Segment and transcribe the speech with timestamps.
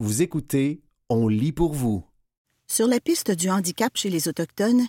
[0.00, 2.04] Vous écoutez On lit pour vous.
[2.68, 4.86] Sur la piste du handicap chez les Autochtones,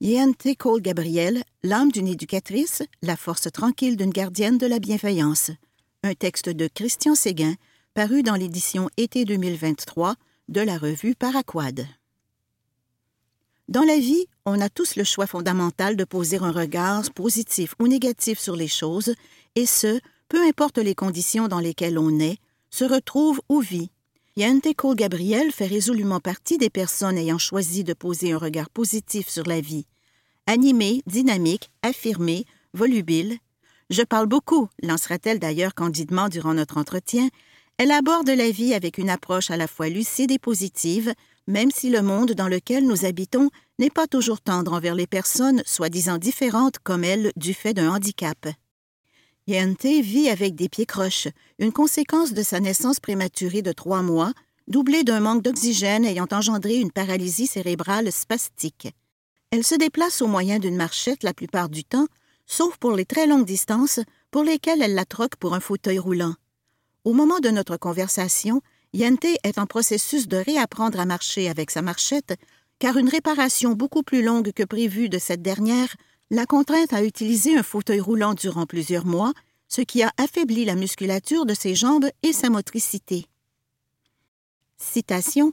[0.00, 5.50] Yente Cole Gabriel, l'âme d'une éducatrice, la force tranquille d'une gardienne de la bienveillance.
[6.04, 7.56] Un texte de Christian Séguin,
[7.92, 10.14] paru dans l'édition été 2023
[10.46, 11.84] de la revue Paraquad.
[13.66, 17.88] Dans la vie, on a tous le choix fondamental de poser un regard positif ou
[17.88, 19.12] négatif sur les choses,
[19.56, 22.38] et ce, peu importe les conditions dans lesquelles on est,
[22.70, 23.90] se retrouve ou vit.
[24.38, 29.30] Yante Cole Gabriel fait résolument partie des personnes ayant choisi de poser un regard positif
[29.30, 29.86] sur la vie.
[30.46, 32.44] Animée, dynamique, affirmée,
[32.74, 33.38] volubile.
[33.88, 37.30] Je parle beaucoup, lancera-t-elle d'ailleurs candidement durant notre entretien.
[37.78, 41.14] Elle aborde la vie avec une approche à la fois lucide et positive,
[41.46, 45.62] même si le monde dans lequel nous habitons n'est pas toujours tendre envers les personnes
[45.64, 48.48] soi-disant différentes comme elle du fait d'un handicap.
[49.48, 51.28] Yente vit avec des pieds croches,
[51.60, 54.32] une conséquence de sa naissance prématurée de trois mois,
[54.66, 58.88] doublée d'un manque d'oxygène ayant engendré une paralysie cérébrale spastique.
[59.52, 62.08] Elle se déplace au moyen d'une marchette la plupart du temps,
[62.44, 64.00] sauf pour les très longues distances
[64.32, 66.34] pour lesquelles elle la troque pour un fauteuil roulant.
[67.04, 68.62] Au moment de notre conversation,
[68.94, 72.34] Yente est en processus de réapprendre à marcher avec sa marchette,
[72.80, 75.94] car une réparation beaucoup plus longue que prévue de cette dernière
[76.30, 79.32] la contrainte à utiliser un fauteuil roulant durant plusieurs mois,
[79.68, 83.26] ce qui a affaibli la musculature de ses jambes et sa motricité.
[84.76, 85.52] Citation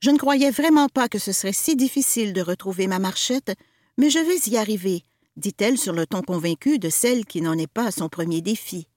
[0.00, 3.54] Je ne croyais vraiment pas que ce serait si difficile de retrouver ma marchette,
[3.96, 5.02] mais je vais y arriver,
[5.36, 8.88] dit-elle sur le ton convaincu de celle qui n'en est pas à son premier défi.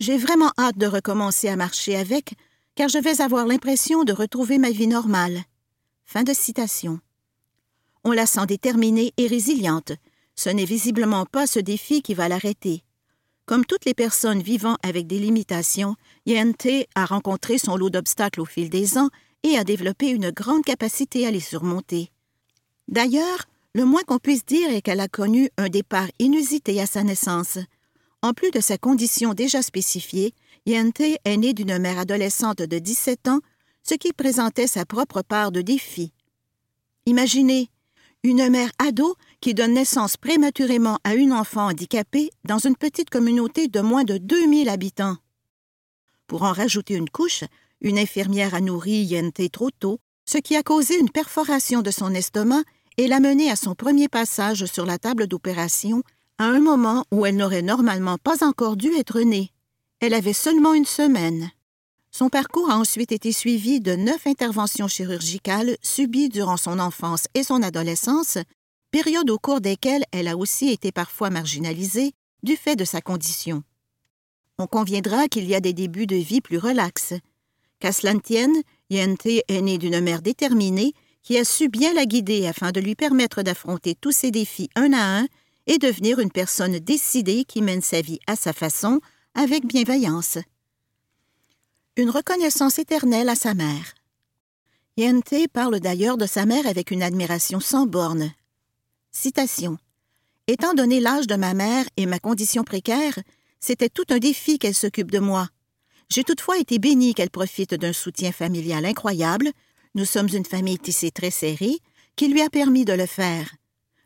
[0.00, 2.34] J'ai vraiment hâte de recommencer à marcher avec,
[2.74, 5.42] car je vais avoir l'impression de retrouver ma vie normale.
[6.04, 6.98] Fin de citation.
[8.04, 9.92] On la sent déterminée et résiliente.
[10.42, 12.82] Ce n'est visiblement pas ce défi qui va l'arrêter.
[13.46, 15.94] Comme toutes les personnes vivant avec des limitations,
[16.26, 19.08] Yente a rencontré son lot d'obstacles au fil des ans
[19.44, 22.10] et a développé une grande capacité à les surmonter.
[22.88, 27.04] D'ailleurs, le moins qu'on puisse dire est qu'elle a connu un départ inusité à sa
[27.04, 27.58] naissance.
[28.20, 30.34] En plus de sa condition déjà spécifiée,
[30.66, 33.40] Yente est née d'une mère adolescente de 17 ans,
[33.84, 36.12] ce qui présentait sa propre part de défis.
[37.06, 37.68] Imaginez,
[38.24, 43.66] une mère ado qui donne naissance prématurément à une enfant handicapée dans une petite communauté
[43.66, 45.16] de moins de 2000 habitants.
[46.28, 47.44] Pour en rajouter une couche,
[47.80, 52.14] une infirmière a nourri Yente trop tôt, ce qui a causé une perforation de son
[52.14, 52.62] estomac
[52.96, 56.02] et l'a menée à son premier passage sur la table d'opération
[56.38, 59.50] à un moment où elle n'aurait normalement pas encore dû être née.
[60.00, 61.50] Elle avait seulement une semaine.
[62.14, 67.42] Son parcours a ensuite été suivi de neuf interventions chirurgicales subies durant son enfance et
[67.42, 68.36] son adolescence,
[68.90, 72.12] période au cours desquelles elle a aussi été parfois marginalisée
[72.42, 73.62] du fait de sa condition.
[74.58, 77.14] On conviendra qu'il y a des débuts de vie plus relax.
[77.80, 78.12] Qu'à cela
[78.90, 82.94] Yente est née d'une mère déterminée qui a su bien la guider afin de lui
[82.94, 85.26] permettre d'affronter tous ses défis un à un
[85.66, 89.00] et devenir une personne décidée qui mène sa vie à sa façon,
[89.34, 90.36] avec bienveillance.
[91.98, 93.92] Une reconnaissance éternelle à sa mère.
[94.96, 98.32] Yente parle d'ailleurs de sa mère avec une admiration sans borne.
[99.10, 99.76] Citation.
[100.46, 103.18] Étant donné l'âge de ma mère et ma condition précaire,
[103.60, 105.50] c'était tout un défi qu'elle s'occupe de moi.
[106.08, 109.50] J'ai toutefois été bénie qu'elle profite d'un soutien familial incroyable.
[109.94, 111.76] Nous sommes une famille tissée très serrée,
[112.16, 113.54] qui lui a permis de le faire.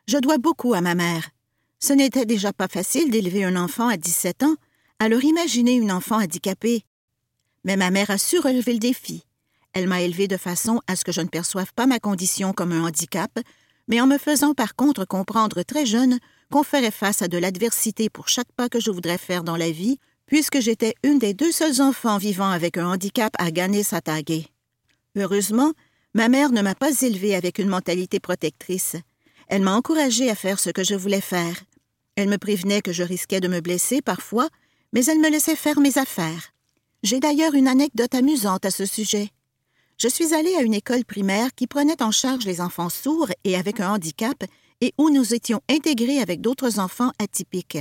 [0.08, 1.30] Je dois beaucoup à ma mère.
[1.78, 4.56] Ce n'était déjà pas facile d'élever un enfant à 17 ans,
[4.98, 6.82] alors imaginez une enfant handicapée.
[7.66, 9.24] Mais ma mère a su relever le défi.
[9.72, 12.72] Elle m'a élevée de façon à ce que je ne perçoive pas ma condition comme
[12.72, 13.30] un handicap,
[13.88, 16.18] mais en me faisant par contre comprendre très jeune
[16.50, 19.70] qu'on ferait face à de l'adversité pour chaque pas que je voudrais faire dans la
[19.70, 24.00] vie, puisque j'étais une des deux seuls enfants vivant avec un handicap à gagner sa
[24.00, 24.46] taguée.
[25.16, 25.72] Heureusement,
[26.14, 28.96] ma mère ne m'a pas élevée avec une mentalité protectrice.
[29.48, 31.56] Elle m'a encouragée à faire ce que je voulais faire.
[32.14, 34.48] Elle me prévenait que je risquais de me blesser parfois,
[34.92, 36.52] mais elle me laissait faire mes affaires.
[37.06, 39.28] J'ai d'ailleurs une anecdote amusante à ce sujet.
[39.96, 43.54] Je suis allée à une école primaire qui prenait en charge les enfants sourds et
[43.54, 44.42] avec un handicap
[44.80, 47.78] et où nous étions intégrés avec d'autres enfants atypiques.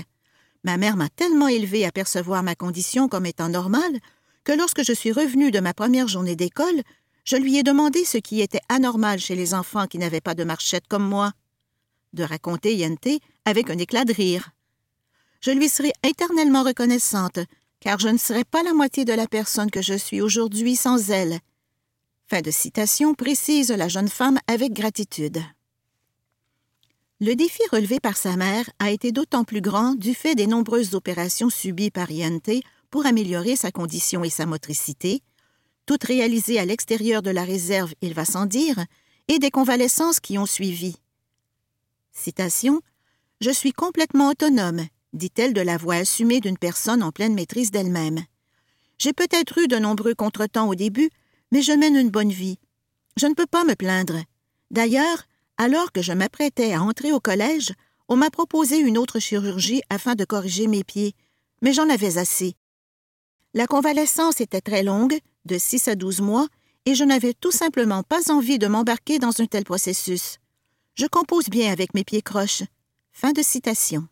[0.63, 3.99] Ma mère m'a tellement élevée à percevoir ma condition comme étant normale
[4.43, 6.83] que lorsque je suis revenue de ma première journée d'école,
[7.23, 10.43] je lui ai demandé ce qui était anormal chez les enfants qui n'avaient pas de
[10.43, 11.31] marchette comme moi.
[12.13, 14.51] De raconter Yente avec un éclat de rire.
[15.41, 17.39] Je lui serai éternellement reconnaissante,
[17.85, 21.11] car je ne serais pas la moitié de la personne que je suis aujourd'hui sans
[21.11, 21.37] elle.
[22.25, 25.43] Fin de citation précise la jeune femme avec gratitude.
[27.21, 30.95] Le défi relevé par sa mère a été d'autant plus grand du fait des nombreuses
[30.95, 35.21] opérations subies par Yente pour améliorer sa condition et sa motricité,
[35.85, 38.83] toutes réalisées à l'extérieur de la réserve, il va sans dire,
[39.27, 40.95] et des convalescences qui ont suivi.
[42.11, 42.81] Citation
[43.41, 48.23] Je suis complètement autonome, dit-elle de la voix assumée d'une personne en pleine maîtrise d'elle-même.
[48.97, 51.09] J'ai peut-être eu de nombreux contretemps au début,
[51.51, 52.59] mais je mène une bonne vie.
[53.17, 54.21] Je ne peux pas me plaindre.
[54.71, 55.23] D'ailleurs,
[55.57, 57.73] alors que je m'apprêtais à entrer au collège,
[58.07, 61.13] on m'a proposé une autre chirurgie afin de corriger mes pieds,
[61.61, 62.55] mais j'en avais assez.
[63.53, 66.47] La convalescence était très longue, de six à douze mois,
[66.85, 70.37] et je n'avais tout simplement pas envie de m'embarquer dans un tel processus.
[70.95, 72.63] Je compose bien avec mes pieds croches.
[73.11, 74.07] Fin de citation.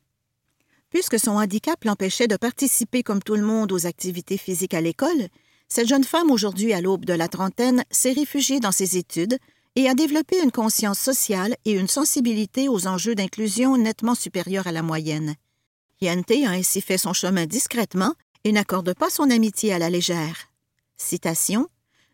[0.93, 5.27] Puisque son handicap l'empêchait de participer comme tout le monde aux activités physiques à l'école,
[5.67, 9.39] cette jeune femme, aujourd'hui à l'aube de la trentaine, s'est réfugiée dans ses études
[9.75, 14.71] et a développé une conscience sociale et une sensibilité aux enjeux d'inclusion nettement supérieure à
[14.71, 15.33] la moyenne.
[15.99, 18.13] Yente a ainsi fait son chemin discrètement
[18.43, 20.51] et n'accorde pas son amitié à la légère.
[20.95, 21.69] Citation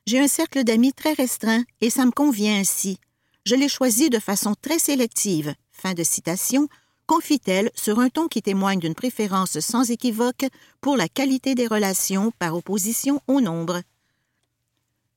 [0.06, 2.98] J'ai un cercle d'amis très restreint et ça me convient ainsi.
[3.46, 5.54] Je l'ai choisi de façon très sélective.
[5.74, 6.70] Fin de citation,
[7.10, 10.46] confie-t-elle sur un ton qui témoigne d'une préférence sans équivoque
[10.80, 13.82] pour la qualité des relations par opposition au nombre.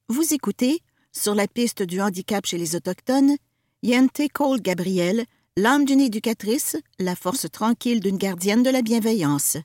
[0.09, 0.81] Vous écoutez,
[1.13, 3.37] sur la piste du handicap chez les Autochtones,
[3.83, 5.27] Yente Cole Gabriel,
[5.59, 9.59] l'âme d'une éducatrice, la force tranquille d'une gardienne de la bienveillance.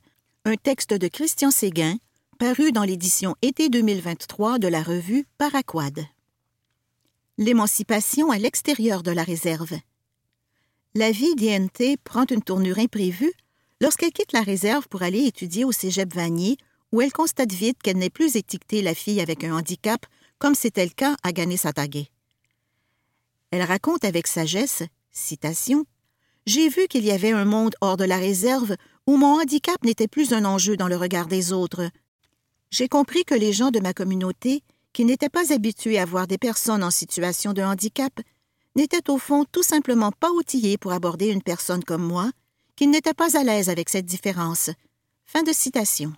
[0.44, 1.96] Un texte de Christian Séguin,
[2.40, 6.06] paru dans l'édition été 2023 de la revue Paraquad.
[7.38, 9.78] L'émancipation à l'extérieur de la réserve.
[11.00, 13.32] La vie d'INT prend une tournure imprévue
[13.82, 16.58] lorsqu'elle quitte la réserve pour aller étudier au cégep Vanier,
[16.92, 20.08] où elle constate vite qu'elle n'est plus étiquetée la fille avec un handicap,
[20.40, 22.10] comme c'était le cas à Ganesatagé.
[23.52, 25.86] Elle raconte avec sagesse, citation,
[26.48, 30.08] J'ai vu qu'il y avait un monde hors de la réserve où mon handicap n'était
[30.08, 31.92] plus un enjeu dans le regard des autres.
[32.72, 36.40] J'ai compris que les gens de ma communauté, qui n'étaient pas habitués à voir des
[36.40, 38.20] personnes en situation de handicap,
[38.78, 42.32] n'étaient au fond tout simplement pas outillés pour aborder une personne comme moi,
[42.78, 44.70] qu'ils n'étaient pas à l'aise avec cette différence.
[45.26, 46.14] Fin de citation.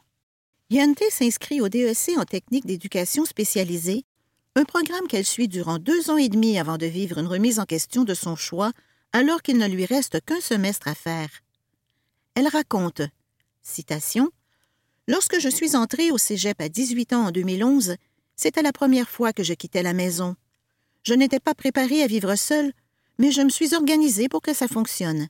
[0.70, 4.04] Yante s'inscrit au DEC en technique d'éducation spécialisée,
[4.56, 7.66] un programme qu'elle suit durant deux ans et demi avant de vivre une remise en
[7.66, 8.72] question de son choix,
[9.14, 11.30] alors qu'il ne lui reste qu'un semestre à faire.
[12.36, 13.02] Elle raconte
[13.64, 14.30] citation,
[15.10, 17.96] Lorsque je suis entrée au cégep à 18 ans en 2011,
[18.36, 20.36] c'était la première fois que je quittais la maison.
[21.04, 22.74] Je n'étais pas préparée à vivre seule,
[23.18, 25.28] mais je me suis organisée pour que ça fonctionne.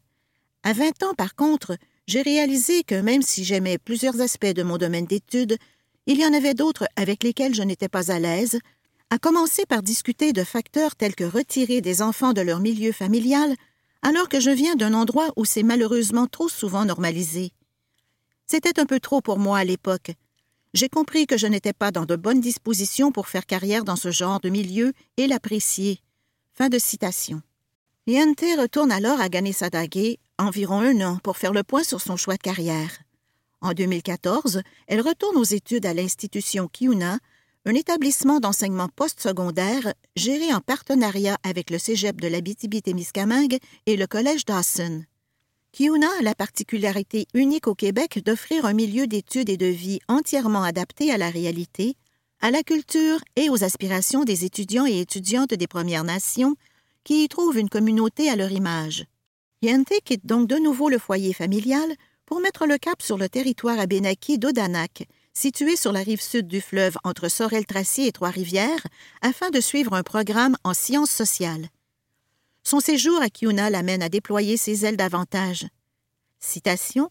[0.63, 1.77] À 20 ans, par contre,
[2.07, 5.57] j'ai réalisé que même si j'aimais plusieurs aspects de mon domaine d'études,
[6.05, 8.59] il y en avait d'autres avec lesquels je n'étais pas à l'aise,
[9.11, 13.55] à commencer par discuter de facteurs tels que retirer des enfants de leur milieu familial,
[14.01, 17.51] alors que je viens d'un endroit où c'est malheureusement trop souvent normalisé.
[18.47, 20.11] C'était un peu trop pour moi à l'époque,
[20.73, 24.11] j'ai compris que je n'étais pas dans de bonnes dispositions pour faire carrière dans ce
[24.11, 26.01] genre de milieu et l'apprécier.
[26.53, 27.41] Fin de citation.
[28.07, 32.41] Retourne alors à Ganesadage environ un an pour faire le point sur son choix de
[32.41, 32.99] carrière.
[33.61, 37.19] En 2014, elle retourne aux études à l'institution Kiuna,
[37.65, 44.45] un établissement d'enseignement postsecondaire géré en partenariat avec le cégep de l'Abitibi-Témiscamingue et le collège
[44.45, 45.03] Dawson.
[45.71, 50.63] Kiuna a la particularité unique au Québec d'offrir un milieu d'études et de vie entièrement
[50.63, 51.95] adapté à la réalité,
[52.41, 56.55] à la culture et aux aspirations des étudiants et étudiantes des Premières Nations
[57.03, 59.05] qui y trouvent une communauté à leur image.
[59.61, 61.95] Yente quitte donc de nouveau le foyer familial
[62.25, 66.61] pour mettre le cap sur le territoire abénaki d'Odanak, situé sur la rive sud du
[66.61, 68.87] fleuve entre Sorel-Tracy et Trois-Rivières,
[69.21, 71.69] afin de suivre un programme en sciences sociales.
[72.69, 75.65] Son séjour à Kiuna l'amène à déployer ses ailes davantage.
[76.39, 77.09] Citation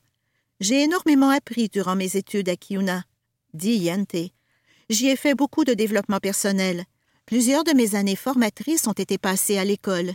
[0.60, 3.02] J'ai énormément appris durant mes études à Kiuna,
[3.54, 4.30] dit Yente.
[4.88, 6.84] J'y ai fait beaucoup de développement personnel.
[7.26, 10.12] Plusieurs de mes années formatrices ont été passées à l'école.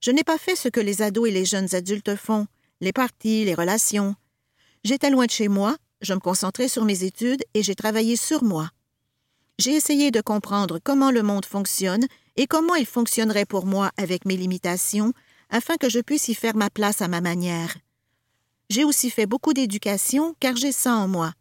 [0.00, 2.48] Je n'ai pas fait ce que les ados et les jeunes adultes font,
[2.80, 4.16] les parties, les relations.
[4.82, 8.42] J'étais loin de chez moi, je me concentrais sur mes études et j'ai travaillé sur
[8.42, 8.70] moi.
[9.60, 14.24] J'ai essayé de comprendre comment le monde fonctionne et comment il fonctionnerait pour moi avec
[14.24, 15.12] mes limitations,
[15.50, 17.76] afin que je puisse y faire ma place à ma manière?
[18.70, 21.32] J'ai aussi fait beaucoup d'éducation car j'ai ça en moi.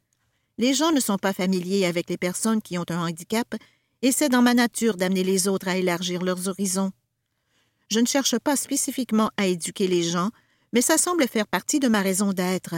[0.58, 3.56] Les gens ne sont pas familiers avec les personnes qui ont un handicap
[4.02, 6.92] et c'est dans ma nature d'amener les autres à élargir leurs horizons.
[7.90, 10.30] Je ne cherche pas spécifiquement à éduquer les gens,
[10.74, 12.76] mais ça semble faire partie de ma raison d'être.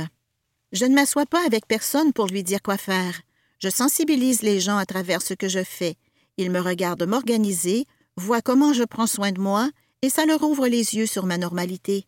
[0.72, 3.22] Je ne m'assois pas avec personne pour lui dire quoi faire.
[3.60, 5.96] Je sensibilise les gens à travers ce que je fais.
[6.38, 7.86] Ils me regardent m'organiser,
[8.18, 9.70] voient comment je prends soin de moi,
[10.02, 12.06] et ça leur ouvre les yeux sur ma normalité.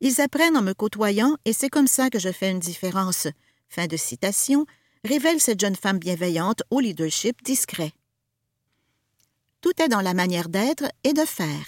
[0.00, 3.28] Ils apprennent en me côtoyant, et c'est comme ça que je fais une différence.
[3.68, 4.66] Fin de citation,
[5.04, 7.92] révèle cette jeune femme bienveillante au leadership discret.
[9.78, 11.66] est dans la manière d'être et de faire.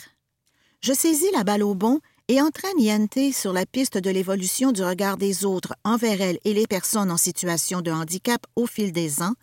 [0.81, 4.83] Je saisis la balle au bon et entraîne Yente sur la piste de l'évolution du
[4.85, 9.23] regard des autres envers elle et les personnes en situation de handicap au fil des
[9.23, 9.35] ans,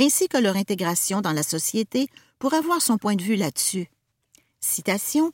[0.00, 2.08] ainsi que leur intégration dans la société
[2.40, 3.86] pour avoir son point de vue là-dessus.
[4.58, 5.30] Citation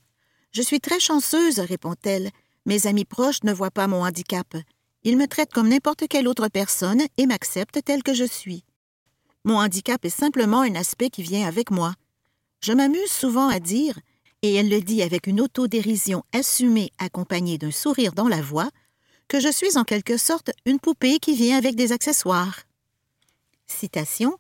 [0.52, 2.30] Je suis très chanceuse, répond-elle.
[2.66, 4.54] Mes amis proches ne voient pas mon handicap.
[5.04, 8.64] Ils me traitent comme n'importe quelle autre personne et m'acceptent tel que je suis.
[9.44, 11.94] Mon handicap est simplement un aspect qui vient avec moi.
[12.60, 13.96] Je m'amuse souvent à dire,
[14.42, 18.70] et elle le dit avec une autodérision assumée accompagnée d'un sourire dans la voix,
[19.28, 22.62] que je suis en quelque sorte une poupée qui vient avec des accessoires.
[23.68, 24.36] Citation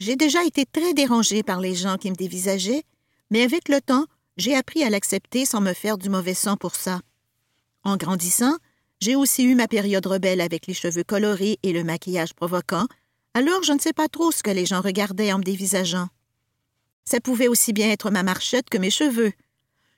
[0.00, 2.84] J'ai déjà été très dérangée par les gens qui me dévisageaient,
[3.30, 4.06] mais avec le temps,
[4.38, 7.02] j'ai appris à l'accepter sans me faire du mauvais sang pour ça.
[7.84, 8.56] En grandissant,
[9.00, 12.86] j'ai aussi eu ma période rebelle avec les cheveux colorés et le maquillage provoquant,
[13.34, 16.08] alors je ne sais pas trop ce que les gens regardaient en me dévisageant.
[17.04, 19.32] Ça pouvait aussi bien être ma marchette que mes cheveux.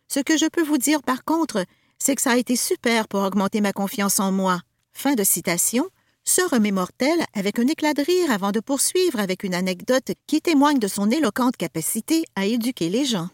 [0.09, 1.64] Ce que je peux vous dire par contre,
[1.99, 4.62] c'est que ça a été super pour augmenter ma confiance en moi.
[4.92, 5.88] Fin de citation,
[6.25, 10.79] se remémore-t-elle avec un éclat de rire avant de poursuivre avec une anecdote qui témoigne
[10.79, 13.29] de son éloquente capacité à éduquer les gens?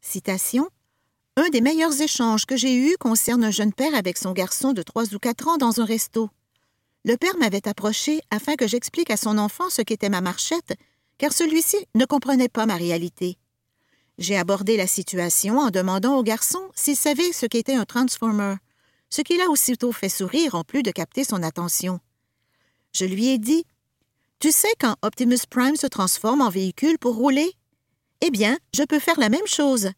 [0.00, 0.68] Citation
[1.36, 4.82] Un des meilleurs échanges que j'ai eus concerne un jeune père avec son garçon de
[4.82, 6.30] trois ou quatre ans dans un resto.
[7.04, 10.74] Le père m'avait approché afin que j'explique à son enfant ce qu'était ma marchette,
[11.18, 13.38] car celui-ci ne comprenait pas ma réalité.
[14.18, 18.56] J'ai abordé la situation en demandant au garçon s'il savait ce qu'était un transformer,
[19.08, 22.00] ce qui l'a aussitôt fait sourire en plus de capter son attention.
[22.92, 23.64] Je lui ai dit
[24.38, 27.52] Tu sais quand Optimus Prime se transforme en véhicule pour rouler?
[28.20, 29.90] Eh bien, je peux faire la même chose.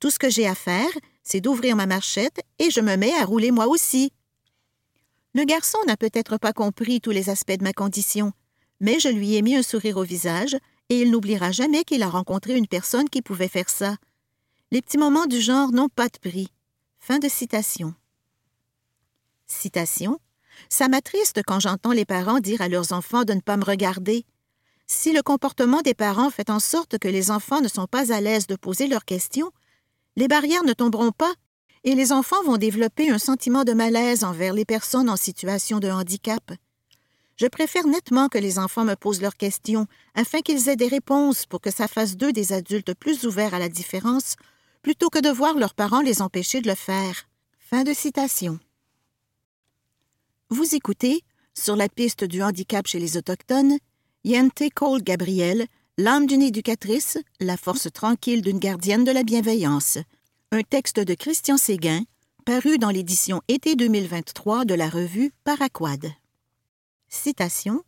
[0.00, 0.90] Tout ce que j'ai à faire,
[1.22, 4.12] c'est d'ouvrir ma marchette et je me mets à rouler moi aussi.
[5.34, 8.32] Le garçon n'a peut-être pas compris tous les aspects de ma condition,
[8.80, 10.56] mais je lui ai mis un sourire au visage
[10.88, 13.96] et il n'oubliera jamais qu'il a rencontré une personne qui pouvait faire ça.
[14.70, 16.48] Les petits moments du genre n'ont pas de prix.
[16.98, 17.94] Fin de citation.
[19.46, 20.18] Citation
[20.68, 24.24] ça m'attriste quand j'entends les parents dire à leurs enfants de ne pas me regarder.
[24.86, 28.20] Si le comportement des parents fait en sorte que les enfants ne sont pas à
[28.20, 29.50] l'aise de poser leurs questions,
[30.16, 31.32] les barrières ne tomberont pas
[31.84, 35.88] et les enfants vont développer un sentiment de malaise envers les personnes en situation de
[35.88, 36.52] handicap.
[37.36, 41.46] Je préfère nettement que les enfants me posent leurs questions afin qu'ils aient des réponses
[41.46, 44.36] pour que ça fasse d'eux des adultes plus ouverts à la différence,
[44.82, 47.28] plutôt que de voir leurs parents les empêcher de le faire.
[47.58, 48.58] Fin de citation.
[50.48, 51.24] Vous écoutez,
[51.58, 53.78] sur la piste du handicap chez les Autochtones,
[54.22, 55.66] Yente Cole Gabriel,
[55.98, 59.98] l'âme d'une éducatrice, la force tranquille d'une gardienne de la bienveillance.
[60.52, 62.02] Un texte de Christian Séguin,
[62.44, 66.12] paru dans l'édition été 2023 de la revue Paraquad.
[67.08, 67.82] Citation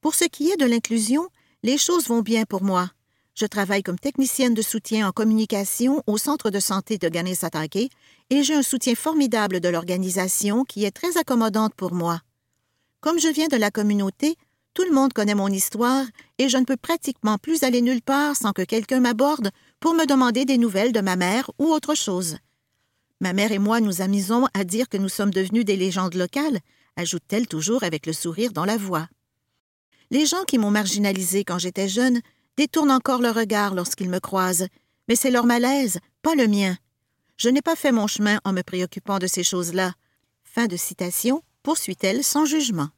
[0.00, 1.28] Pour ce qui est de l'inclusion,
[1.62, 2.90] les choses vont bien pour moi.
[3.34, 7.90] Je travaille comme technicienne de soutien en communication au centre de santé de Ganesatake
[8.30, 12.20] et j'ai un soutien formidable de l'organisation qui est très accommodante pour moi.
[13.00, 14.36] Comme je viens de la communauté,
[14.74, 16.04] tout le monde connaît mon histoire
[16.38, 20.06] et je ne peux pratiquement plus aller nulle part sans que quelqu'un m'aborde pour me
[20.06, 22.36] demander des nouvelles de ma mère ou autre chose.
[23.20, 26.58] Ma mère et moi nous amusons à dire que nous sommes devenus des légendes locales,
[26.96, 29.08] ajoute-t-elle toujours avec le sourire dans la voix.
[30.10, 32.20] Les gens qui m'ont marginalisée quand j'étais jeune
[32.56, 34.66] détournent encore le regard lorsqu'ils me croisent,
[35.08, 36.76] mais c'est leur malaise, pas le mien.
[37.36, 39.92] Je n'ai pas fait mon chemin en me préoccupant de ces choses-là.
[40.42, 42.88] Fin de citation, poursuit-elle sans jugement.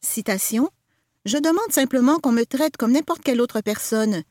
[0.00, 0.68] Citation
[1.24, 4.22] Je demande simplement qu'on me traite comme n'importe quelle autre personne.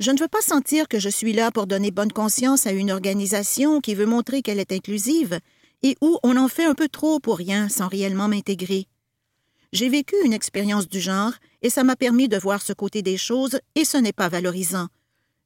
[0.00, 2.90] Je ne veux pas sentir que je suis là pour donner bonne conscience à une
[2.90, 5.38] organisation qui veut montrer qu'elle est inclusive
[5.82, 8.86] et où on en fait un peu trop pour rien sans réellement m'intégrer.
[9.72, 13.16] J'ai vécu une expérience du genre et ça m'a permis de voir ce côté des
[13.16, 14.88] choses et ce n'est pas valorisant.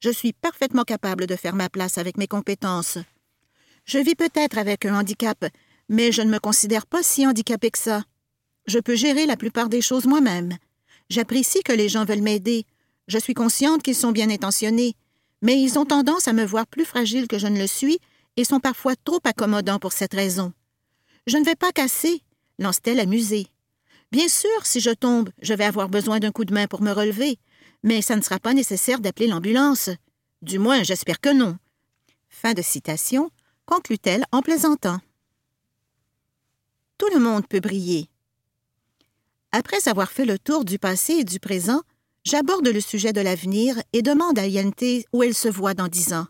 [0.03, 2.97] Je suis parfaitement capable de faire ma place avec mes compétences.
[3.85, 5.45] Je vis peut-être avec un handicap,
[5.87, 8.03] mais je ne me considère pas si handicapé que ça.
[8.65, 10.57] Je peux gérer la plupart des choses moi-même.
[11.09, 12.65] J'apprécie que les gens veulent m'aider.
[13.07, 14.97] Je suis consciente qu'ils sont bien intentionnés,
[15.41, 17.99] mais ils ont tendance à me voir plus fragile que je ne le suis
[18.35, 20.51] et sont parfois trop accommodants pour cette raison.
[21.27, 22.23] Je ne vais pas casser,
[22.59, 23.47] lance-t-elle amusée.
[24.11, 26.91] Bien sûr, si je tombe, je vais avoir besoin d'un coup de main pour me
[26.91, 27.39] relever,
[27.83, 29.89] mais ça ne sera pas nécessaire d'appeler l'ambulance.
[30.41, 31.57] Du moins, j'espère que non.
[32.29, 33.29] Fin de citation,
[33.65, 34.99] conclut-elle en plaisantant.
[36.97, 38.09] Tout le monde peut briller.
[39.51, 41.81] Après avoir fait le tour du passé et du présent,
[42.23, 46.13] j'aborde le sujet de l'avenir et demande à Yente où elle se voit dans dix
[46.13, 46.27] ans.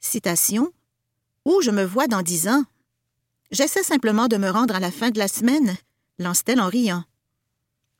[0.00, 0.72] Citation
[1.44, 2.64] Où je me vois dans dix ans?
[3.50, 5.76] J'essaie simplement de me rendre à la fin de la semaine
[6.18, 7.04] lance-t-elle en riant.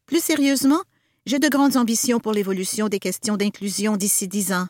[0.07, 0.83] Plus sérieusement,
[1.25, 4.67] j'ai de grandes ambitions pour l'évolution des questions d'inclusion d'ici dix ans.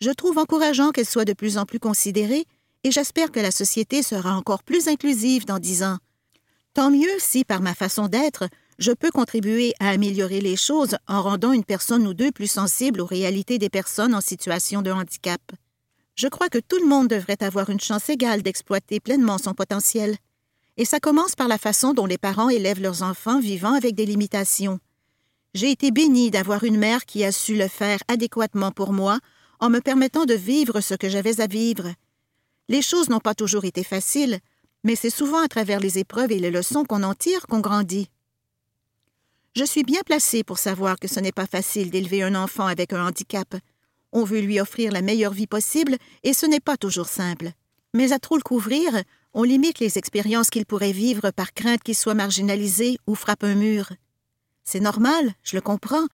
[0.00, 2.44] Je trouve encourageant qu'elle soit de plus en plus considérée
[2.82, 5.98] et j'espère que la société sera encore plus inclusive dans dix ans.
[6.74, 11.22] Tant mieux si, par ma façon d'être, je peux contribuer à améliorer les choses en
[11.22, 15.40] rendant une personne ou deux plus sensible aux réalités des personnes en situation de handicap.
[16.14, 20.16] Je crois que tout le monde devrait avoir une chance égale d'exploiter pleinement son potentiel.
[20.76, 24.04] Et ça commence par la façon dont les parents élèvent leurs enfants vivant avec des
[24.04, 24.78] limitations.
[25.56, 29.20] J'ai été bénie d'avoir une mère qui a su le faire adéquatement pour moi
[29.58, 31.94] en me permettant de vivre ce que j'avais à vivre.
[32.68, 34.40] Les choses n'ont pas toujours été faciles,
[34.84, 38.10] mais c'est souvent à travers les épreuves et les leçons qu'on en tire qu'on grandit.
[39.54, 42.92] Je suis bien placée pour savoir que ce n'est pas facile d'élever un enfant avec
[42.92, 43.56] un handicap.
[44.12, 47.48] On veut lui offrir la meilleure vie possible et ce n'est pas toujours simple.
[47.94, 48.90] Mais à trop le couvrir,
[49.32, 53.54] on limite les expériences qu'il pourrait vivre par crainte qu'il soit marginalisé ou frappe un
[53.54, 53.88] mur.
[54.66, 56.06] C'est normal, je le comprends,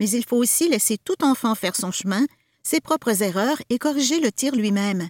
[0.00, 2.26] mais il faut aussi laisser tout enfant faire son chemin,
[2.62, 5.08] ses propres erreurs et corriger le tir lui-même.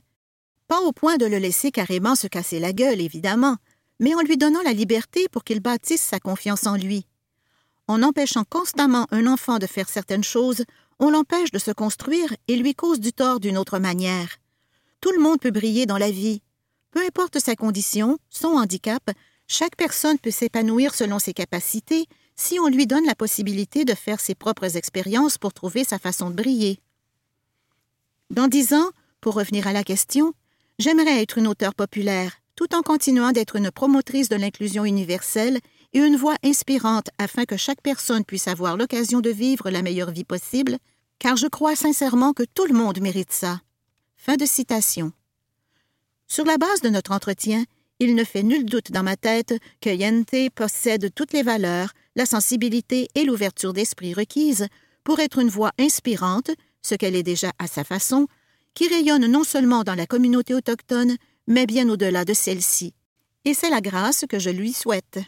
[0.66, 3.56] Pas au point de le laisser carrément se casser la gueule, évidemment,
[4.00, 7.06] mais en lui donnant la liberté pour qu'il bâtisse sa confiance en lui.
[7.86, 10.64] En empêchant constamment un enfant de faire certaines choses,
[10.98, 14.28] on l'empêche de se construire et lui cause du tort d'une autre manière.
[15.00, 16.42] Tout le monde peut briller dans la vie.
[16.90, 19.08] Peu importe sa condition, son handicap,
[19.46, 22.06] chaque personne peut s'épanouir selon ses capacités
[22.38, 26.30] si on lui donne la possibilité de faire ses propres expériences pour trouver sa façon
[26.30, 26.78] de briller.
[28.30, 28.90] Dans dix ans,
[29.20, 30.32] pour revenir à la question,
[30.78, 35.58] j'aimerais être une auteure populaire, tout en continuant d'être une promotrice de l'inclusion universelle
[35.92, 40.12] et une voix inspirante afin que chaque personne puisse avoir l'occasion de vivre la meilleure
[40.12, 40.78] vie possible,
[41.18, 43.60] car je crois sincèrement que tout le monde mérite ça.
[44.16, 45.12] Fin de citation.
[46.28, 47.64] Sur la base de notre entretien,
[48.00, 52.26] il ne fait nul doute dans ma tête que Yente possède toutes les valeurs, la
[52.26, 54.66] sensibilité et l'ouverture d'esprit requises
[55.04, 56.50] pour être une voix inspirante,
[56.82, 58.26] ce qu'elle est déjà à sa façon,
[58.74, 62.92] qui rayonne non seulement dans la communauté autochtone, mais bien au-delà de celle-ci.
[63.44, 65.20] Et c'est la grâce que je lui souhaite.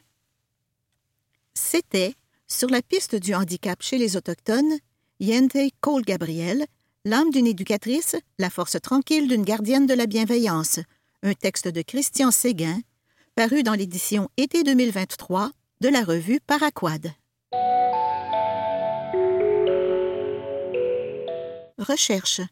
[1.55, 2.17] C'était,
[2.49, 4.79] sur la piste du handicap chez les Autochtones,
[5.21, 6.67] Yente Cole Gabriel,
[7.07, 10.81] L'âme d'une éducatrice, la force tranquille d'une gardienne de la bienveillance,
[11.23, 12.79] un texte de Christian Séguin,
[13.37, 17.11] paru dans l'édition été 2023 de la revue Paraquad.
[21.79, 22.43] Recherche.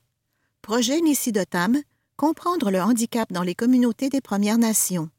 [0.63, 1.77] Projet Nisidotam,
[2.17, 5.11] comprendre le handicap dans les communautés des Premières Nations.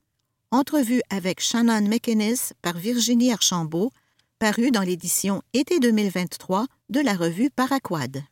[0.49, 3.91] Entrevue avec Shannon McInnes par Virginie Archambault,
[4.39, 8.23] paru dans l'édition été 2023 de la revue Paraquad.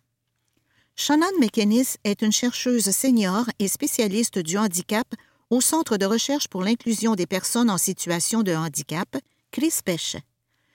[0.96, 5.08] Shannon McInnes est une chercheuse senior et spécialiste du handicap
[5.52, 9.16] au Centre de recherche pour l'inclusion des personnes en situation de handicap,
[9.52, 10.18] CRISPECH.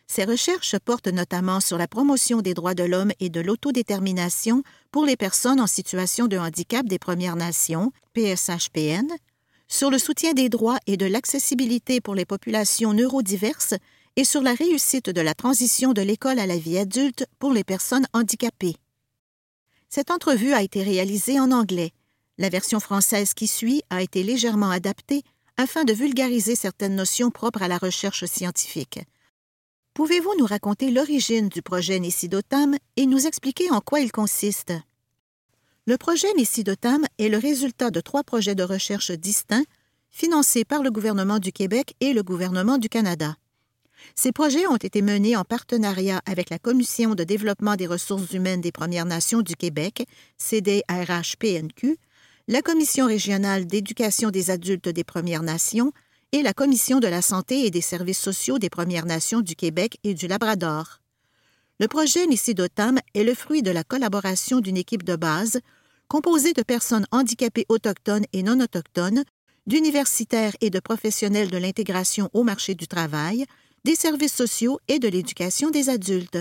[0.06, 5.06] Ses recherches portent notamment sur la promotion des droits de l'homme et de l'autodétermination pour
[5.06, 9.08] les personnes en situation de handicap des Premières Nations, PSHPN,
[9.68, 13.74] sur le soutien des droits et de l'accessibilité pour les populations neurodiverses
[14.16, 17.64] et sur la réussite de la transition de l'école à la vie adulte pour les
[17.64, 18.76] personnes handicapées.
[19.88, 21.92] Cette entrevue a été réalisée en anglais.
[22.36, 25.22] La version française qui suit a été légèrement adaptée
[25.62, 28.98] afin de vulgariser certaines notions propres à la recherche scientifique.
[29.94, 34.72] Pouvez-vous nous raconter l'origine du projet Nessidotam et nous expliquer en quoi il consiste?
[35.86, 39.64] Le projet Nessidotam est le résultat de trois projets de recherche distincts
[40.10, 43.36] financés par le gouvernement du Québec et le gouvernement du Canada.
[44.16, 48.60] Ces projets ont été menés en partenariat avec la Commission de développement des ressources humaines
[48.60, 50.06] des Premières Nations du Québec,
[50.38, 51.98] CDRH-PNQ,
[52.48, 55.92] la Commission régionale d'éducation des adultes des Premières Nations
[56.32, 59.98] et la Commission de la santé et des services sociaux des Premières Nations du Québec
[60.02, 61.00] et du Labrador.
[61.78, 65.60] Le projet Nissidotam est le fruit de la collaboration d'une équipe de base
[66.08, 69.24] composée de personnes handicapées autochtones et non autochtones,
[69.66, 73.46] d'universitaires et de professionnels de l'intégration au marché du travail,
[73.84, 76.38] des services sociaux et de l'éducation des adultes.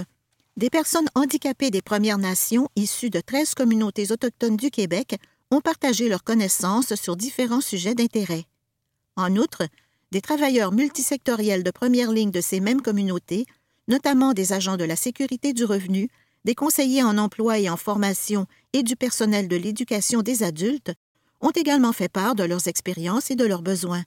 [0.58, 5.16] Des personnes handicapées des Premières Nations issues de 13 communautés autochtones du Québec
[5.52, 8.46] ont partagé leurs connaissances sur différents sujets d'intérêt.
[9.16, 9.64] En outre,
[10.12, 13.46] des travailleurs multisectoriels de première ligne de ces mêmes communautés,
[13.88, 16.10] notamment des agents de la sécurité du revenu,
[16.46, 20.94] des conseillers en emploi et en formation et du personnel de l'éducation des adultes,
[21.42, 24.04] ont également fait part de leurs expériences et de leurs besoins.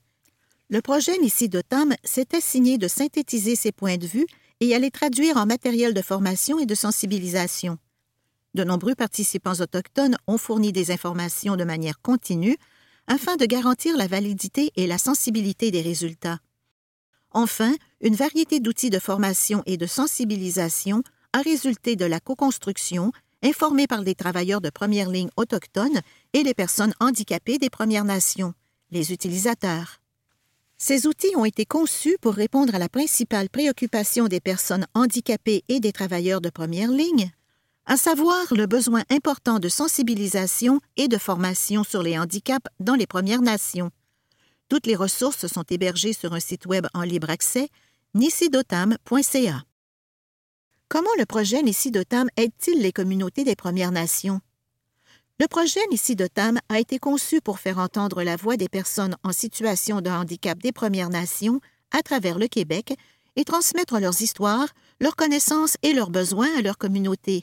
[0.71, 4.27] Le projet Nissi Dotam s'est assigné de synthétiser ces points de vue
[4.61, 7.79] et à les traduire en matériel de formation et de sensibilisation.
[8.55, 12.57] De nombreux participants autochtones ont fourni des informations de manière continue
[13.09, 16.39] afin de garantir la validité et la sensibilité des résultats.
[17.33, 23.11] Enfin, une variété d'outils de formation et de sensibilisation a résulté de la co-construction
[23.43, 26.01] informés par les travailleurs de première ligne autochtones
[26.33, 28.55] et les personnes handicapées des Premières Nations,
[28.93, 30.01] les utilisateurs.
[30.79, 35.81] Ces outils ont été conçus pour répondre à la principale préoccupation des personnes handicapées et
[35.81, 37.33] des travailleurs de première ligne,
[37.87, 43.07] à savoir le besoin important de sensibilisation et de formation sur les handicaps dans les
[43.07, 43.91] Premières Nations.
[44.69, 47.69] Toutes les ressources sont hébergées sur un site Web en libre accès,
[48.15, 49.63] nisidotam.ca.
[50.89, 54.41] Comment le projet Nisidotam aide-t-il les communautés des Premières Nations?
[55.41, 60.01] Le projet Nisidotam a été conçu pour faire entendre la voix des personnes en situation
[60.01, 62.95] de handicap des Premières Nations à travers le Québec
[63.37, 64.69] et transmettre leurs histoires,
[65.01, 67.43] leurs connaissances et leurs besoins à leur communauté.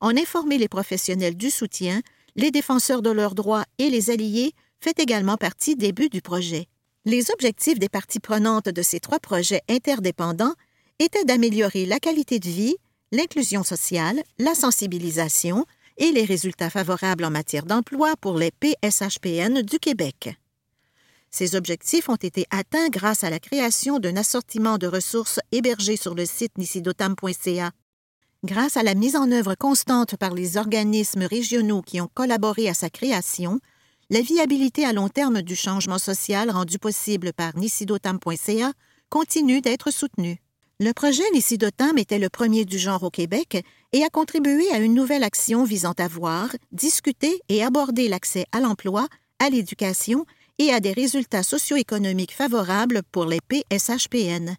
[0.00, 2.02] En informer les professionnels du soutien,
[2.36, 6.66] les défenseurs de leurs droits et les alliés fait également partie des buts du projet.
[7.04, 10.54] Les objectifs des parties prenantes de ces trois projets interdépendants
[10.98, 12.76] étaient d'améliorer la qualité de vie,
[13.12, 15.64] l'inclusion sociale, la sensibilisation
[15.96, 20.36] et les résultats favorables en matière d'emploi pour les PSHPN du Québec.
[21.30, 26.14] Ces objectifs ont été atteints grâce à la création d'un assortiment de ressources hébergées sur
[26.14, 27.72] le site nicidotam.ca.
[28.44, 32.74] Grâce à la mise en œuvre constante par les organismes régionaux qui ont collaboré à
[32.74, 33.58] sa création,
[34.10, 38.72] la viabilité à long terme du changement social rendu possible par nicidotam.ca
[39.10, 40.38] continue d'être soutenue.
[40.78, 43.60] Le projet Nicidotam était le premier du genre au Québec
[43.92, 48.60] et a contribué à une nouvelle action visant à voir, discuter et aborder l'accès à
[48.60, 49.08] l'emploi,
[49.40, 50.24] à l'éducation
[50.58, 54.54] et à des résultats socio-économiques favorables pour les PSHPN.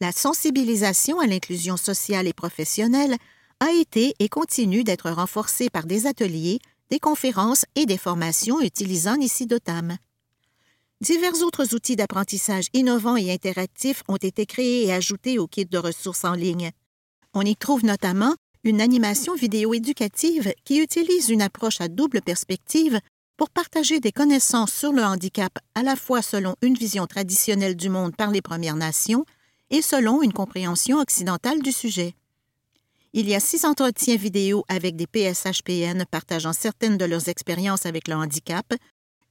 [0.00, 3.16] La sensibilisation à l'inclusion sociale et professionnelle
[3.60, 6.58] a été et continue d'être renforcée par des ateliers,
[6.90, 9.98] des conférences et des formations utilisant Nicidotam.
[11.02, 15.78] Divers autres outils d'apprentissage innovants et interactifs ont été créés et ajoutés au kit de
[15.78, 16.70] ressources en ligne.
[17.34, 18.34] On y trouve notamment
[18.64, 23.00] une animation vidéo éducative qui utilise une approche à double perspective
[23.36, 27.90] pour partager des connaissances sur le handicap à la fois selon une vision traditionnelle du
[27.90, 29.24] monde par les Premières Nations
[29.70, 32.14] et selon une compréhension occidentale du sujet.
[33.12, 38.06] Il y a six entretiens vidéo avec des PSHPN partageant certaines de leurs expériences avec
[38.06, 38.72] le handicap,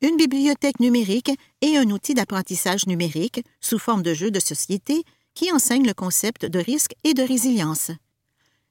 [0.02, 5.52] une bibliothèque numérique et un outil d'apprentissage numérique sous forme de jeu de société qui
[5.52, 7.92] enseigne le concept de risque et de résilience.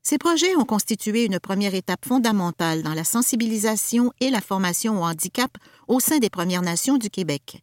[0.03, 5.05] Ces projets ont constitué une première étape fondamentale dans la sensibilisation et la formation au
[5.05, 5.51] handicap
[5.87, 7.63] au sein des Premières Nations du Québec.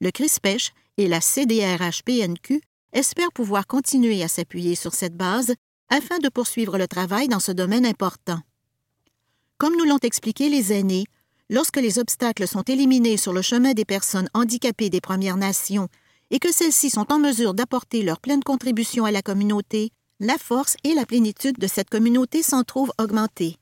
[0.00, 2.60] Le CRISPECH et la CDRH-PNQ
[2.92, 5.54] espèrent pouvoir continuer à s'appuyer sur cette base
[5.88, 8.40] afin de poursuivre le travail dans ce domaine important.
[9.58, 11.04] Comme nous l'ont expliqué les aînés,
[11.50, 15.88] lorsque les obstacles sont éliminés sur le chemin des personnes handicapées des Premières Nations
[16.30, 20.76] et que celles-ci sont en mesure d'apporter leur pleine contribution à la communauté, la force
[20.82, 23.56] et la plénitude de cette communauté s'en trouvent augmentées.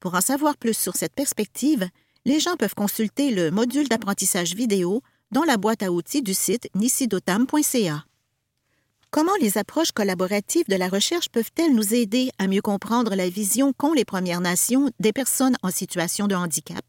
[0.00, 1.88] Pour en savoir plus sur cette perspective,
[2.24, 5.02] les gens peuvent consulter le module d'apprentissage vidéo
[5.32, 8.04] dans la boîte à outils du site nicidotam.ca.
[9.10, 13.72] Comment les approches collaboratives de la recherche peuvent-elles nous aider à mieux comprendre la vision
[13.72, 16.84] qu'ont les Premières Nations des personnes en situation de handicap?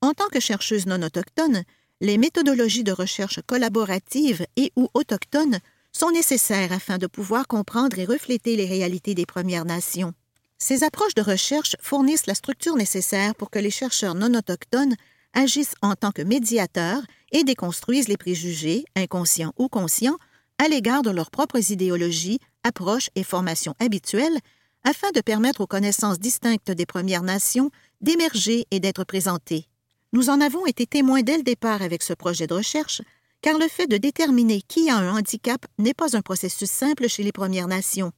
[0.00, 1.64] En tant que chercheuse non autochtone,
[2.00, 5.58] les méthodologies de recherche collaboratives et ou autochtones
[5.92, 10.14] sont nécessaires afin de pouvoir comprendre et refléter les réalités des Premières Nations.
[10.56, 14.96] Ces approches de recherche fournissent la structure nécessaire pour que les chercheurs non autochtones
[15.34, 20.16] agissent en tant que médiateurs et déconstruisent les préjugés, inconscients ou conscients,
[20.58, 24.38] à l'égard de leurs propres idéologies, approches et formations habituelles
[24.84, 29.66] afin de permettre aux connaissances distinctes des Premières Nations d'émerger et d'être présentées.
[30.12, 33.02] Nous en avons été témoins dès le départ avec ce projet de recherche,
[33.40, 37.22] car le fait de déterminer qui a un handicap n'est pas un processus simple chez
[37.22, 38.12] les Premières Nations.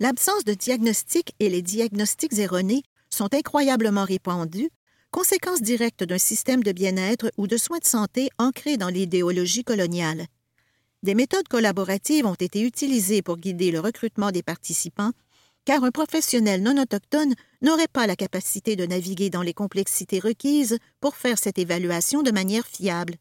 [0.00, 4.70] L'absence de diagnostic et les diagnostics erronés sont incroyablement répandus,
[5.10, 10.26] conséquence directe d'un système de bien-être ou de soins de santé ancré dans l'idéologie coloniale.
[11.02, 15.10] Des méthodes collaboratives ont été utilisées pour guider le recrutement des participants,
[15.64, 20.78] car un professionnel non autochtone n'aurait pas la capacité de naviguer dans les complexités requises
[21.00, 23.16] pour faire cette évaluation de manière fiable.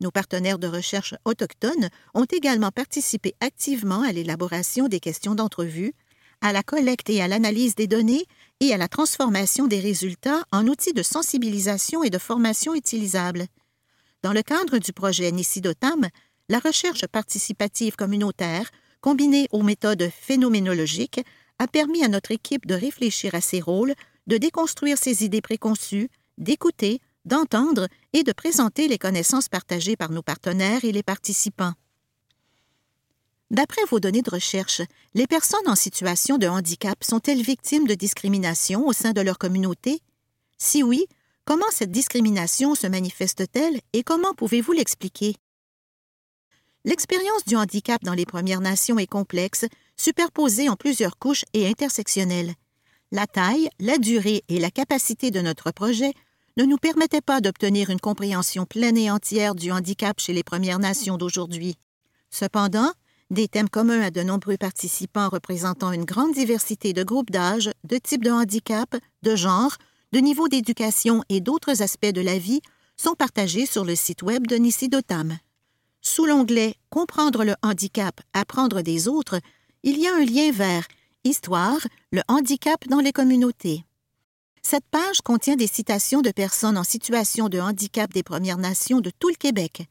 [0.00, 5.92] Nos partenaires de recherche autochtones ont également participé activement à l'élaboration des questions d'entrevue,
[6.40, 8.24] à la collecte et à l'analyse des données
[8.60, 13.46] et à la transformation des résultats en outils de sensibilisation et de formation utilisables.
[14.22, 16.08] Dans le cadre du projet Nicidotam,
[16.48, 21.20] la recherche participative communautaire, combinée aux méthodes phénoménologiques,
[21.58, 23.94] a permis à notre équipe de réfléchir à ses rôles,
[24.26, 30.22] de déconstruire ses idées préconçues, d'écouter, d'entendre et de présenter les connaissances partagées par nos
[30.22, 31.74] partenaires et les participants.
[33.50, 34.82] D'après vos données de recherche,
[35.14, 40.00] les personnes en situation de handicap sont-elles victimes de discrimination au sein de leur communauté?
[40.58, 41.06] Si oui,
[41.44, 45.36] comment cette discrimination se manifeste-t-elle et comment pouvez-vous l'expliquer?
[46.86, 49.64] L'expérience du handicap dans les Premières Nations est complexe,
[49.96, 52.54] superposée en plusieurs couches et intersectionnelle.
[53.10, 56.12] La taille, la durée et la capacité de notre projet
[56.56, 60.78] ne nous permettaient pas d'obtenir une compréhension pleine et entière du handicap chez les Premières
[60.78, 61.74] Nations d'aujourd'hui.
[62.30, 62.92] Cependant,
[63.30, 67.98] des thèmes communs à de nombreux participants représentant une grande diversité de groupes d'âge, de
[67.98, 68.94] types de handicap,
[69.24, 69.76] de genre,
[70.12, 72.60] de niveau d'éducation et d'autres aspects de la vie
[72.96, 75.36] sont partagés sur le site web de Nisidotam.
[76.08, 79.40] Sous l'onglet Comprendre le handicap, apprendre des autres,
[79.82, 80.86] il y a un lien vers
[81.24, 81.80] Histoire,
[82.12, 83.84] le handicap dans les communautés.
[84.62, 89.10] Cette page contient des citations de personnes en situation de handicap des Premières Nations de
[89.18, 89.88] tout le Québec,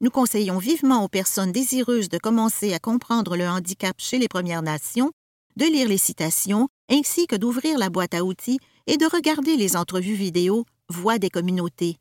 [0.00, 4.62] nous conseillons vivement aux personnes désireuses de commencer à comprendre le handicap chez les Premières
[4.62, 5.12] Nations
[5.56, 9.76] de lire les citations ainsi que d'ouvrir la boîte à outils et de regarder les
[9.76, 11.98] entrevues vidéo Voix des communautés.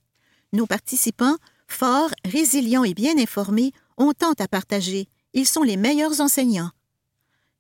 [0.54, 1.36] Nos participants,
[1.68, 5.08] forts, résilients et bien informés, ont tant à partager.
[5.34, 6.72] Ils sont les meilleurs enseignants.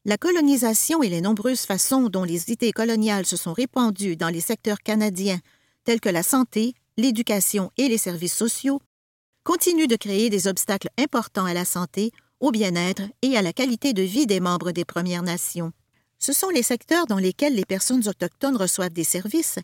[0.05, 4.41] La colonisation et les nombreuses façons dont les idées coloniales se sont répandues dans les
[4.41, 5.39] secteurs canadiens,
[5.83, 8.81] tels que la santé, l'éducation et les services sociaux,
[9.43, 13.93] continue de créer des obstacles importants à la santé, au bien-être et à la qualité
[13.93, 15.71] de vie des membres des Premières Nations.
[16.19, 19.59] Ce sont les secteurs dans lesquels les personnes autochtones reçoivent des services,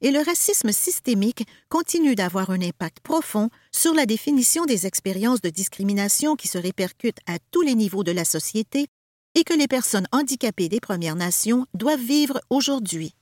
[0.00, 5.50] et le racisme systémique continue d'avoir un impact profond sur la définition des expériences de
[5.50, 8.86] discrimination qui se répercutent à tous les niveaux de la société
[9.34, 13.14] et que les personnes handicapées des Premières Nations doivent vivre aujourd'hui.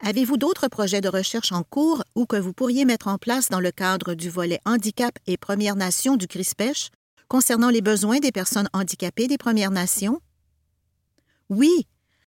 [0.00, 3.60] Avez-vous d'autres projets de recherche en cours ou que vous pourriez mettre en place dans
[3.60, 6.90] le cadre du volet handicap et Premières Nations du CRISPECH
[7.28, 10.20] concernant les besoins des personnes handicapées des Premières Nations?
[11.48, 11.86] Oui,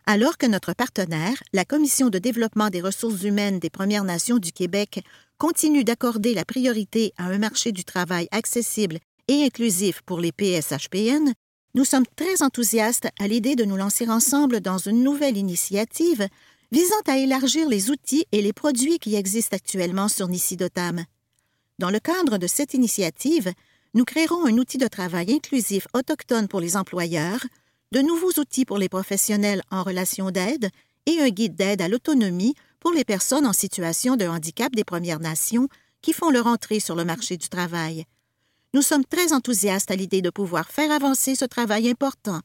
[0.08, 4.52] alors que notre partenaire, la Commission de développement des ressources humaines des Premières Nations du
[4.52, 5.04] Québec,
[5.36, 11.34] continue d'accorder la priorité à un marché du travail accessible et inclusif pour les PSHPN,
[11.74, 16.26] nous sommes très enthousiastes à l'idée de nous lancer ensemble dans une nouvelle initiative
[16.72, 21.04] visant à élargir les outils et les produits qui existent actuellement sur Nisidotam.
[21.78, 23.52] Dans le cadre de cette initiative,
[23.92, 27.44] nous créerons un outil de travail inclusif autochtone pour les employeurs,
[27.92, 30.70] de nouveaux outils pour les professionnels en relation d'aide
[31.06, 35.20] et un guide d'aide à l'autonomie pour les personnes en situation de handicap des Premières
[35.20, 35.68] Nations
[36.02, 38.04] qui font leur entrée sur le marché du travail.
[38.74, 42.40] Nous sommes très enthousiastes à l'idée de pouvoir faire avancer ce travail important.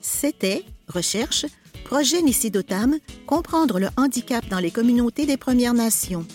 [0.00, 1.46] C'était Recherche
[1.84, 6.26] Projet Nisidotam, comprendre le handicap dans les communautés des Premières Nations.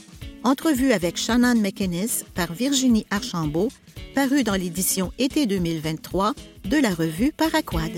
[0.43, 3.69] Entrevue avec Shannon McInnes par Virginie Archambault,
[4.15, 6.34] parue dans l'édition été 2023
[6.65, 7.91] de la revue Paraquad.